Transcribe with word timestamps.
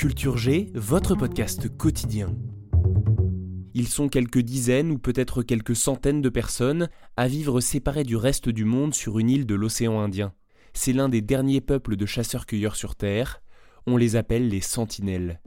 Culture 0.00 0.38
G, 0.38 0.70
votre 0.74 1.14
podcast 1.14 1.68
quotidien. 1.76 2.34
Ils 3.74 3.86
sont 3.86 4.08
quelques 4.08 4.38
dizaines 4.38 4.92
ou 4.92 4.96
peut-être 4.96 5.42
quelques 5.42 5.76
centaines 5.76 6.22
de 6.22 6.30
personnes 6.30 6.88
à 7.18 7.28
vivre 7.28 7.60
séparés 7.60 8.04
du 8.04 8.16
reste 8.16 8.48
du 8.48 8.64
monde 8.64 8.94
sur 8.94 9.18
une 9.18 9.28
île 9.28 9.44
de 9.44 9.54
l'océan 9.54 10.00
Indien. 10.00 10.32
C'est 10.72 10.94
l'un 10.94 11.10
des 11.10 11.20
derniers 11.20 11.60
peuples 11.60 11.96
de 11.96 12.06
chasseurs-cueilleurs 12.06 12.76
sur 12.76 12.96
Terre. 12.96 13.42
On 13.86 13.98
les 13.98 14.16
appelle 14.16 14.48
les 14.48 14.62
Sentinelles. 14.62 15.38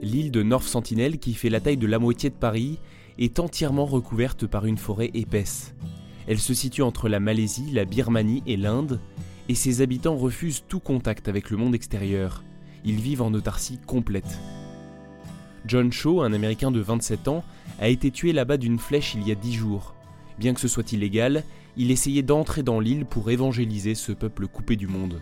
L'île 0.00 0.30
de 0.30 0.42
North 0.42 0.66
Sentinel, 0.66 1.18
qui 1.18 1.34
fait 1.34 1.50
la 1.50 1.60
taille 1.60 1.76
de 1.76 1.86
la 1.86 1.98
moitié 1.98 2.30
de 2.30 2.34
Paris, 2.34 2.78
est 3.18 3.38
entièrement 3.40 3.84
recouverte 3.84 4.46
par 4.46 4.64
une 4.64 4.78
forêt 4.78 5.10
épaisse. 5.12 5.74
Elle 6.28 6.40
se 6.40 6.54
situe 6.54 6.80
entre 6.80 7.10
la 7.10 7.20
Malaisie, 7.20 7.70
la 7.72 7.84
Birmanie 7.84 8.42
et 8.46 8.56
l'Inde, 8.56 9.00
et 9.48 9.54
ses 9.54 9.80
habitants 9.80 10.16
refusent 10.16 10.64
tout 10.68 10.80
contact 10.80 11.28
avec 11.28 11.50
le 11.50 11.56
monde 11.56 11.74
extérieur. 11.74 12.42
Ils 12.84 13.00
vivent 13.00 13.22
en 13.22 13.32
autarcie 13.34 13.78
complète. 13.86 14.38
John 15.66 15.92
Shaw, 15.92 16.22
un 16.22 16.32
Américain 16.32 16.70
de 16.70 16.80
27 16.80 17.28
ans, 17.28 17.44
a 17.80 17.88
été 17.88 18.10
tué 18.10 18.32
là-bas 18.32 18.56
d'une 18.56 18.78
flèche 18.78 19.14
il 19.14 19.26
y 19.26 19.32
a 19.32 19.34
10 19.34 19.54
jours. 19.54 19.94
Bien 20.38 20.52
que 20.52 20.60
ce 20.60 20.68
soit 20.68 20.92
illégal, 20.92 21.44
il 21.76 21.90
essayait 21.90 22.22
d'entrer 22.22 22.62
dans 22.62 22.80
l'île 22.80 23.06
pour 23.06 23.30
évangéliser 23.30 23.94
ce 23.94 24.12
peuple 24.12 24.46
coupé 24.46 24.76
du 24.76 24.86
monde. 24.86 25.20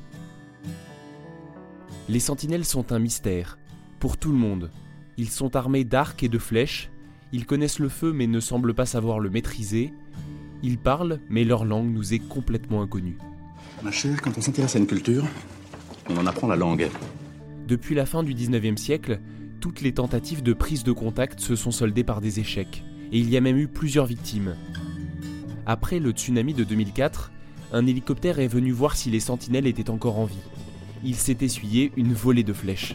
Les 2.09 2.21
sentinelles 2.21 2.65
sont 2.65 2.93
un 2.93 2.99
mystère, 2.99 3.59
pour 4.01 4.17
tout 4.17 4.33
le 4.33 4.39
monde. 4.39 4.71
Ils 5.17 5.31
sont 5.31 5.55
armés 5.55 5.85
d'arcs 5.85 6.23
et 6.23 6.29
de 6.29 6.39
flèches, 6.39 6.91
ils 7.33 7.47
connaissent 7.47 7.79
le 7.79 7.89
feu 7.89 8.13
mais 8.13 8.27
ne 8.27 8.41
semblent 8.41 8.75
pas 8.75 8.87
savoir 8.87 9.21
le 9.21 9.31
maîtriser, 9.31 9.93
ils 10.63 10.79
parlent 10.79 11.21
mais 11.31 11.45
leur 11.45 11.65
langue 11.65 11.93
nous 11.93 12.13
est 12.13 12.19
complètement 12.19 12.83
inconnue. 12.83 13.19
Ma 13.83 13.91
quand 14.23 14.39
on 14.39 14.41
s'intéresse 14.41 14.77
à 14.77 14.79
une 14.79 14.87
culture, 14.87 15.25
on 16.09 16.17
en 16.17 16.27
apprend 16.27 16.47
la 16.47 16.55
langue. 16.55 16.89
Depuis 17.67 17.97
la 17.97 18.07
fin 18.07 18.23
du 18.23 18.33
19e 18.33 18.77
siècle, 18.77 19.19
toutes 19.61 19.81
les 19.81 19.93
tentatives 19.93 20.45
de 20.45 20.53
prise 20.53 20.85
de 20.85 20.93
contact 20.93 21.41
se 21.41 21.57
sont 21.57 21.73
soldées 21.73 22.05
par 22.05 22.21
des 22.21 22.39
échecs, 22.39 22.85
et 23.11 23.19
il 23.19 23.29
y 23.29 23.37
a 23.37 23.41
même 23.41 23.59
eu 23.59 23.67
plusieurs 23.67 24.07
victimes. 24.07 24.55
Après 25.67 25.99
le 25.99 26.13
tsunami 26.13 26.55
de 26.55 26.63
2004, 26.63 27.33
un 27.73 27.85
hélicoptère 27.85 28.39
est 28.39 28.47
venu 28.47 28.71
voir 28.71 28.95
si 28.97 29.11
les 29.11 29.19
sentinelles 29.19 29.67
étaient 29.67 29.91
encore 29.91 30.21
en 30.21 30.27
vie. 30.27 30.37
Il 31.03 31.17
s'est 31.17 31.39
essuyé 31.41 31.91
une 31.97 32.13
volée 32.13 32.45
de 32.45 32.53
flèches. 32.53 32.95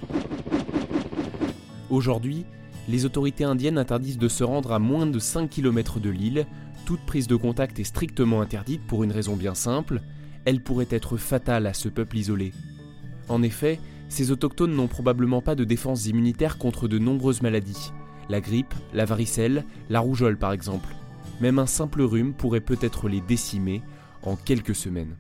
Aujourd'hui, 1.89 2.45
les 2.87 3.03
autorités 3.03 3.43
indiennes 3.43 3.77
interdisent 3.77 4.17
de 4.17 4.29
se 4.29 4.45
rendre 4.45 4.71
à 4.71 4.79
moins 4.79 5.05
de 5.05 5.19
5 5.19 5.49
km 5.49 5.99
de 5.99 6.09
l'île. 6.09 6.47
Toute 6.85 7.01
prise 7.01 7.27
de 7.27 7.35
contact 7.35 7.77
est 7.79 7.83
strictement 7.83 8.39
interdite 8.39 8.87
pour 8.87 9.03
une 9.03 9.11
raison 9.11 9.35
bien 9.35 9.53
simple, 9.53 10.01
elle 10.47 10.61
pourrait 10.61 10.87
être 10.91 11.17
fatale 11.17 11.67
à 11.67 11.73
ce 11.73 11.89
peuple 11.89 12.15
isolé. 12.15 12.53
En 13.27 13.43
effet, 13.43 13.81
ces 14.07 14.31
autochtones 14.31 14.73
n'ont 14.73 14.87
probablement 14.87 15.41
pas 15.41 15.55
de 15.55 15.65
défense 15.65 16.05
immunitaire 16.05 16.57
contre 16.57 16.87
de 16.87 16.97
nombreuses 16.97 17.41
maladies. 17.41 17.91
La 18.29 18.39
grippe, 18.39 18.73
la 18.93 19.03
varicelle, 19.03 19.65
la 19.89 19.99
rougeole 19.99 20.37
par 20.37 20.53
exemple. 20.53 20.95
Même 21.41 21.59
un 21.59 21.65
simple 21.65 22.01
rhume 22.01 22.33
pourrait 22.33 22.61
peut-être 22.61 23.09
les 23.09 23.19
décimer 23.19 23.81
en 24.23 24.37
quelques 24.37 24.73
semaines. 24.73 25.17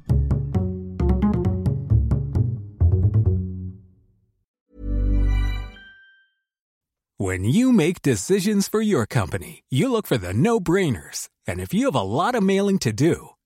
When 7.19 7.43
you 7.43 7.73
make 7.73 8.01
decisions 8.01 8.69
for 8.71 8.81
your 8.81 9.05
company, 9.05 9.63
you 9.69 9.89
look 9.89 10.07
for 10.07 10.17
the 10.17 10.33
no-brainers. 10.33 11.27
And 11.45 11.59
if 11.59 11.73
you 11.73 11.87
have 11.91 11.95
a 11.95 12.03
lot 12.03 12.33
of 12.33 12.43
mailing 12.43 12.79
to 12.79 12.93
do, 12.93 13.36